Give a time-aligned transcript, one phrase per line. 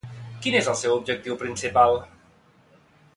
[0.45, 2.01] Quin és el seu objectiu principal?